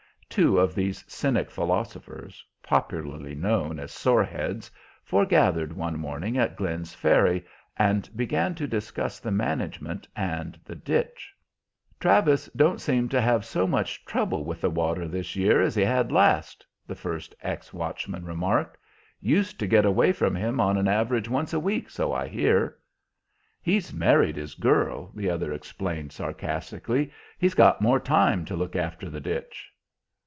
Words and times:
Two 0.31 0.59
of 0.61 0.73
these 0.73 1.03
cynic 1.13 1.51
philosophers, 1.51 2.41
popularly 2.63 3.35
known 3.35 3.77
as 3.81 3.91
sore 3.91 4.23
heads, 4.23 4.71
foregathered 5.03 5.73
one 5.73 5.99
morning 5.99 6.37
at 6.37 6.55
Glenn's 6.55 6.93
Ferry 6.95 7.45
and 7.75 8.09
began 8.15 8.55
to 8.55 8.65
discuss 8.65 9.19
the 9.19 9.29
management 9.29 10.07
and 10.15 10.57
the 10.63 10.73
ditch. 10.73 11.33
"Travis 11.99 12.45
don't 12.55 12.79
seem 12.79 13.09
to 13.09 13.19
have 13.19 13.43
so 13.43 13.67
much 13.67 14.05
trouble 14.05 14.45
with 14.45 14.61
the 14.61 14.69
water 14.69 15.05
this 15.05 15.35
year 15.35 15.59
as 15.61 15.75
he 15.75 15.81
had 15.83 16.13
last," 16.13 16.65
the 16.87 16.95
first 16.95 17.35
ex 17.41 17.73
watchman 17.73 18.23
remarked. 18.23 18.77
"Used 19.19 19.59
to 19.59 19.67
get 19.67 19.83
away 19.85 20.13
with 20.17 20.21
him 20.37 20.61
on 20.61 20.77
an 20.77 20.87
average 20.87 21.27
once 21.27 21.51
a 21.51 21.59
week, 21.59 21.89
so 21.89 22.13
I 22.13 22.29
hear." 22.29 22.77
"He's 23.61 23.91
married 23.93 24.37
his 24.37 24.55
girl," 24.55 25.11
the 25.13 25.29
other 25.29 25.51
explained 25.51 26.13
sarcastically. 26.13 27.11
"He's 27.37 27.53
got 27.53 27.81
more 27.81 27.99
time 27.99 28.45
to 28.45 28.55
look 28.55 28.77
after 28.77 29.09
the 29.09 29.19
ditch." 29.19 29.67